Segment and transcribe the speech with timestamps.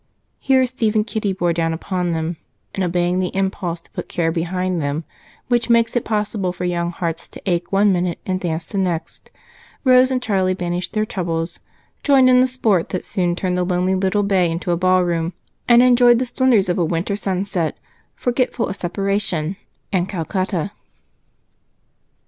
[0.39, 2.37] Here Kitty and Steve bore down upon them;
[2.73, 5.03] and, obeying the impulse to put care behind them,
[5.47, 9.29] which makes it possible for young hearts to ache one minute and dance the next,
[9.83, 11.59] Rose and Charlie banished their troubles,
[12.01, 15.33] joined in the sport that soon turned the lonely little bay into a ballroom,
[15.69, 17.77] and enjoyed the splendors of a winter sunset
[18.15, 19.55] forgetful of separation
[19.93, 20.71] and Calcutta.